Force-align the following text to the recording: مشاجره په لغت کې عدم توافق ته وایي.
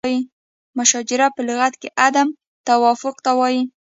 مشاجره 0.77 1.27
په 1.35 1.41
لغت 1.47 1.73
کې 1.81 1.89
عدم 2.05 2.27
توافق 2.67 3.15
ته 3.25 3.31
وایي. 3.39 3.61